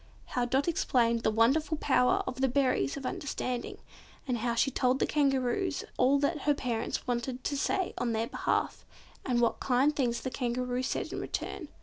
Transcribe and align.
How 0.33 0.45
Dot 0.45 0.67
explained 0.67 1.21
the 1.21 1.29
wonderful 1.29 1.77
power 1.77 2.23
of 2.25 2.41
the 2.41 2.47
berries 2.47 2.97
of 2.97 3.05
understanding, 3.05 3.77
and 4.27 4.39
how 4.39 4.55
she 4.55 4.71
told 4.71 4.97
the 4.97 5.05
Kangaroos 5.05 5.83
all 5.95 6.17
that 6.21 6.39
her 6.41 6.55
parents 6.55 7.05
wanted 7.05 7.35
her 7.35 7.41
to 7.43 7.55
say 7.55 7.93
on 7.99 8.11
their 8.11 8.25
behalf, 8.25 8.83
and 9.23 9.39
what 9.39 9.59
kind 9.59 9.95
things 9.95 10.21
the 10.21 10.31
Kangaroo 10.31 10.81
said 10.81 11.13
in 11.13 11.21
return. 11.21 11.67